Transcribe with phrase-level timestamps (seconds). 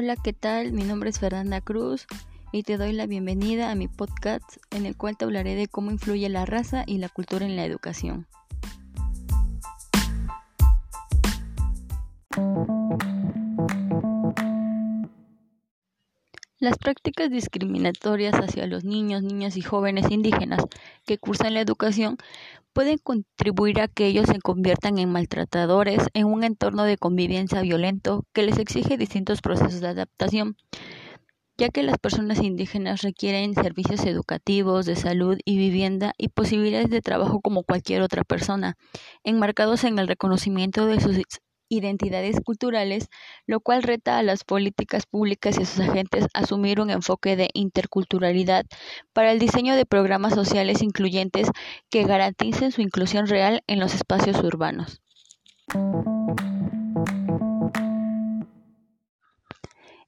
[0.00, 0.70] Hola, ¿qué tal?
[0.70, 2.06] Mi nombre es Fernanda Cruz
[2.52, 5.90] y te doy la bienvenida a mi podcast en el cual te hablaré de cómo
[5.90, 8.28] influye la raza y la cultura en la educación.
[16.60, 20.62] Las prácticas discriminatorias hacia los niños, niñas y jóvenes indígenas
[21.06, 22.18] que cursan la educación
[22.78, 28.24] pueden contribuir a que ellos se conviertan en maltratadores en un entorno de convivencia violento
[28.32, 30.56] que les exige distintos procesos de adaptación,
[31.58, 37.02] ya que las personas indígenas requieren servicios educativos, de salud y vivienda y posibilidades de
[37.02, 38.76] trabajo como cualquier otra persona,
[39.24, 41.16] enmarcados en el reconocimiento de sus
[41.68, 43.08] identidades culturales,
[43.46, 47.36] lo cual reta a las políticas públicas y a sus agentes a asumir un enfoque
[47.36, 48.66] de interculturalidad
[49.12, 51.50] para el diseño de programas sociales incluyentes
[51.90, 55.02] que garanticen su inclusión real en los espacios urbanos.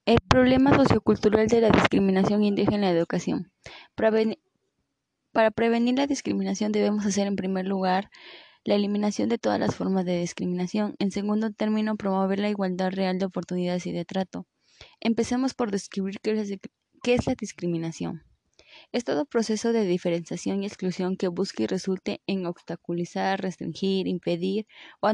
[0.07, 3.53] El problema sociocultural de la discriminación indígena en la educación.
[5.33, 8.11] Para prevenir la discriminación debemos hacer en primer lugar
[8.71, 10.95] la eliminación de todas las formas de discriminación.
[11.01, 14.47] En segundo término, promover la igualdad real de oportunidades y de trato.
[15.01, 16.41] Empecemos por describir qué
[17.15, 18.23] es, la discriminación.
[18.93, 24.69] Es todo proceso de diferenciación y exclusión que busca y resulte en obstaculizar, restringir, impedir
[25.01, 25.09] o,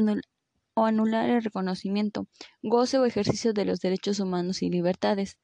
[0.85, 2.27] anular el reconocimiento,
[2.61, 5.39] goce o ejercicio de los derechos humanos y libertades.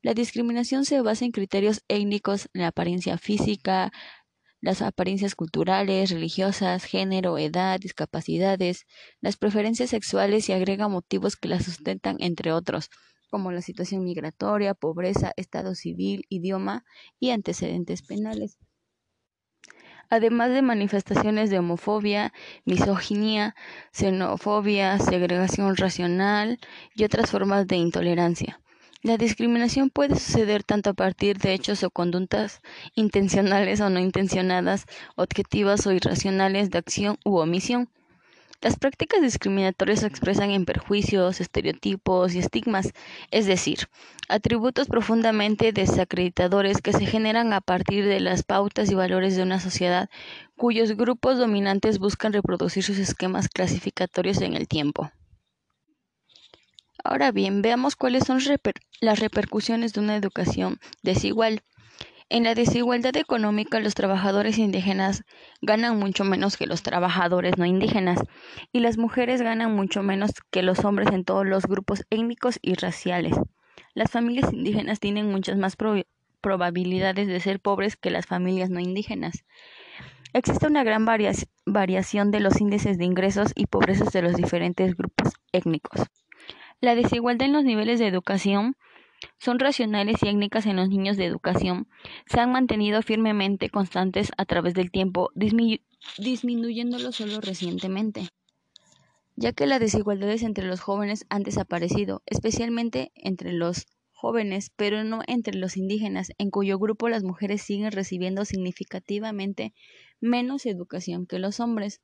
[0.00, 3.92] La discriminación se basa en criterios étnicos, la apariencia física,
[4.60, 8.86] las apariencias culturales, religiosas, género, edad, discapacidades,
[9.20, 12.90] las preferencias sexuales y agrega motivos que las sustentan, entre otros,
[13.30, 16.84] como la situación migratoria, pobreza, estado civil, idioma
[17.18, 18.58] y antecedentes penales.
[20.10, 22.32] Además de manifestaciones de homofobia,
[22.64, 23.54] misoginia,
[23.92, 26.58] xenofobia, segregación racional
[26.96, 28.60] y otras formas de intolerancia.
[29.02, 32.60] La discriminación puede suceder tanto a partir de hechos o conductas
[32.94, 34.84] intencionales o no intencionadas,
[35.16, 37.88] objetivas o irracionales de acción u omisión.
[38.60, 42.92] Las prácticas discriminatorias se expresan en perjuicios, estereotipos y estigmas,
[43.30, 43.88] es decir,
[44.28, 49.60] atributos profundamente desacreditadores que se generan a partir de las pautas y valores de una
[49.60, 50.10] sociedad
[50.56, 55.10] cuyos grupos dominantes buscan reproducir sus esquemas clasificatorios en el tiempo.
[57.04, 58.40] Ahora bien, veamos cuáles son
[59.00, 61.62] las repercusiones de una educación desigual.
[62.28, 65.24] En la desigualdad económica, los trabajadores indígenas
[65.62, 68.20] ganan mucho menos que los trabajadores no indígenas
[68.70, 72.74] y las mujeres ganan mucho menos que los hombres en todos los grupos étnicos y
[72.74, 73.34] raciales.
[73.94, 75.76] Las familias indígenas tienen muchas más
[76.40, 79.44] probabilidades de ser pobres que las familias no indígenas.
[80.32, 81.04] Existe una gran
[81.66, 86.02] variación de los índices de ingresos y pobrezas de los diferentes grupos étnicos.
[86.80, 88.74] La desigualdad en los niveles de educación
[89.38, 91.88] son racionales y étnicas en los niños de educación
[92.26, 98.30] se han mantenido firmemente constantes a través del tiempo, disminuyéndolo solo recientemente,
[99.36, 105.20] ya que las desigualdades entre los jóvenes han desaparecido, especialmente entre los jóvenes, pero no
[105.26, 109.74] entre los indígenas, en cuyo grupo las mujeres siguen recibiendo significativamente
[110.20, 112.00] menos educación que los hombres.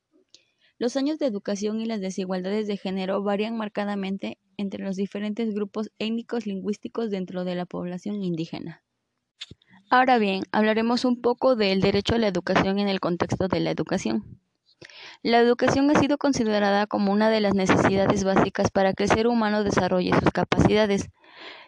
[0.79, 5.89] Los años de educación y las desigualdades de género varían marcadamente entre los diferentes grupos
[5.97, 8.83] étnicos lingüísticos dentro de la población indígena.
[9.89, 13.71] Ahora bien, hablaremos un poco del derecho a la educación en el contexto de la
[13.71, 14.39] educación.
[15.23, 19.27] La educación ha sido considerada como una de las necesidades básicas para que el ser
[19.27, 21.09] humano desarrolle sus capacidades.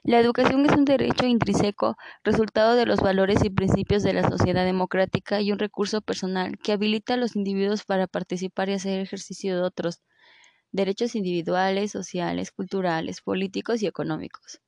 [0.04, 4.66] La educación es un derecho intrínseco, resultado de los valores y principios de la sociedad
[4.66, 9.56] democrática y un recurso personal que habilita a los individuos para participar y hacer ejercicio
[9.56, 10.02] de otros
[10.72, 14.62] derechos individuales, sociales, culturales, políticos y económicos.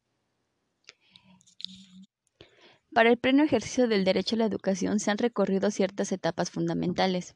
[2.94, 7.36] Para el pleno ejercicio del derecho a la educación se han recorrido ciertas etapas fundamentales.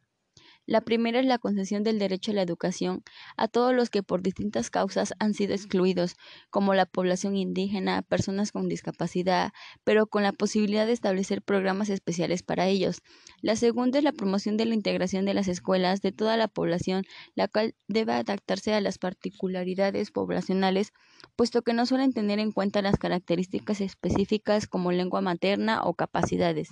[0.68, 3.03] La primera es la concesión del derecho a la educación
[3.38, 6.16] a todos los que por distintas causas han sido excluidos,
[6.50, 9.53] como la población indígena, personas con discapacidad,
[9.84, 13.03] pero con la posibilidad de establecer programas especiales para ellos.
[13.41, 17.03] La segunda es la promoción de la integración de las escuelas de toda la población,
[17.35, 20.94] la cual debe adaptarse a las particularidades poblacionales,
[21.35, 26.70] puesto que no suelen tener en cuenta las características específicas como lengua materna o capacidades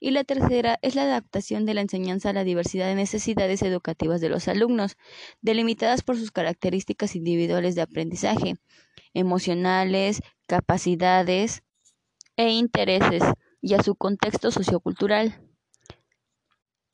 [0.00, 4.20] y la tercera es la adaptación de la enseñanza a la diversidad de necesidades educativas
[4.20, 4.96] de los alumnos,
[5.42, 8.56] delimitadas por sus características individuales de aprendizaje,
[9.14, 11.62] emocionales, capacidades
[12.36, 13.22] e intereses,
[13.60, 15.40] y a su contexto sociocultural.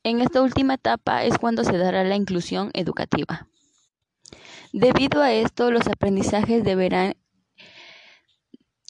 [0.02, 3.48] En esta última etapa es cuando se dará la inclusión educativa.
[4.72, 7.16] Debido a esto, los aprendizajes deberán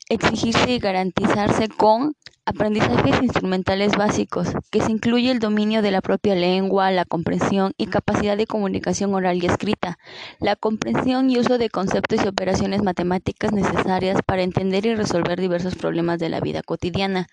[0.09, 2.17] exigirse y garantizarse con
[2.47, 7.87] aprendizajes instrumentales básicos, que se incluye el dominio de la propia lengua, la comprensión y
[7.87, 9.99] capacidad de comunicación oral y escrita,
[10.39, 15.75] la comprensión y uso de conceptos y operaciones matemáticas necesarias para entender y resolver diversos
[15.75, 17.27] problemas de la vida cotidiana,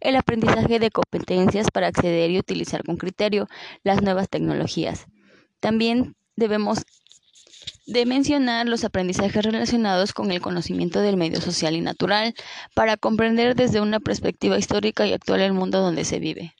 [0.00, 3.48] el aprendizaje de competencias para acceder y utilizar con criterio
[3.84, 5.06] las nuevas tecnologías.
[5.60, 6.84] También debemos
[7.88, 12.34] de mencionar los aprendizajes relacionados con el conocimiento del medio social y natural
[12.74, 16.54] para comprender desde una perspectiva histórica y actual el mundo donde se vive.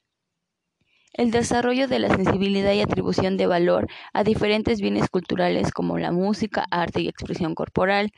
[1.12, 6.12] El desarrollo de la sensibilidad y atribución de valor a diferentes bienes culturales como la
[6.12, 8.10] música, arte y expresión corporal.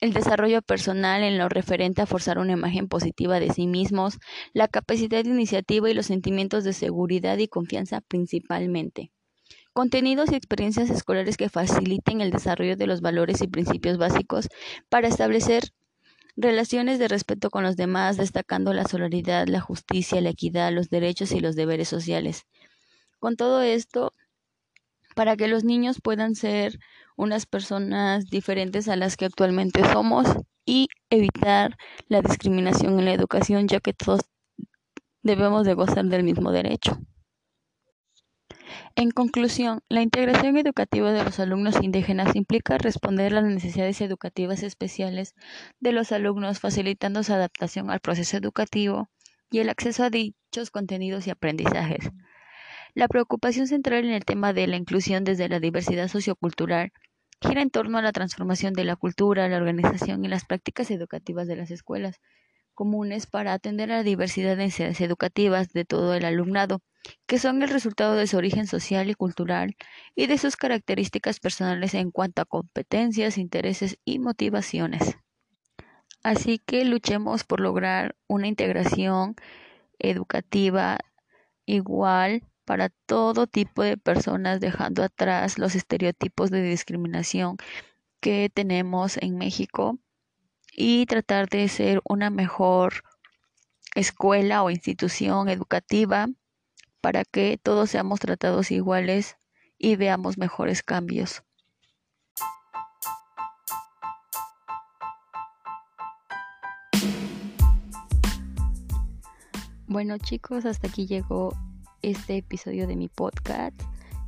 [0.00, 4.18] El desarrollo personal en lo referente a forzar una imagen positiva de sí mismos,
[4.54, 9.10] la capacidad de iniciativa y los sentimientos de seguridad y confianza principalmente.
[9.76, 14.48] Contenidos y experiencias escolares que faciliten el desarrollo de los valores y principios básicos
[14.88, 15.64] para establecer
[16.34, 21.30] relaciones de respeto con los demás, destacando la solidaridad, la justicia, la equidad, los derechos
[21.32, 22.46] y los deberes sociales.
[23.18, 24.14] Con todo esto,
[25.14, 26.78] para que los niños puedan ser
[27.14, 30.26] unas personas diferentes a las que actualmente somos
[30.64, 31.76] y evitar
[32.08, 34.22] la discriminación en la educación, ya que todos
[35.22, 36.98] debemos de gozar del mismo derecho.
[38.94, 44.62] En conclusión, la integración educativa de los alumnos indígenas implica responder a las necesidades educativas
[44.62, 45.34] especiales
[45.80, 49.08] de los alumnos, facilitando su adaptación al proceso educativo
[49.50, 52.10] y el acceso a dichos contenidos y aprendizajes.
[52.94, 56.92] La preocupación central en el tema de la inclusión desde la diversidad sociocultural
[57.40, 61.46] gira en torno a la transformación de la cultura, la organización y las prácticas educativas
[61.46, 62.20] de las escuelas
[62.76, 66.80] comunes para atender a la diversidad de necesidades educativas de todo el alumnado
[67.26, 69.76] que son el resultado de su origen social y cultural
[70.14, 75.16] y de sus características personales en cuanto a competencias, intereses y motivaciones.
[76.22, 79.36] Así que luchemos por lograr una integración
[79.98, 80.98] educativa
[81.66, 87.56] igual para todo tipo de personas, dejando atrás los estereotipos de discriminación
[88.20, 90.00] que tenemos en México
[90.76, 93.02] y tratar de ser una mejor
[93.94, 96.28] escuela o institución educativa
[97.00, 99.36] para que todos seamos tratados iguales
[99.78, 101.42] y veamos mejores cambios.
[109.86, 111.56] Bueno chicos, hasta aquí llegó
[112.02, 113.80] este episodio de mi podcast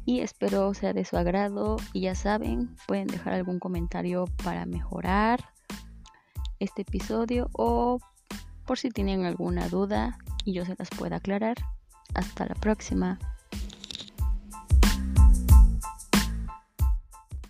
[0.07, 5.58] y espero sea de su agrado y ya saben, pueden dejar algún comentario para mejorar
[6.61, 7.99] este episodio o
[8.67, 11.57] por si tienen alguna duda y yo se las pueda aclarar.
[12.15, 13.19] Hasta la próxima.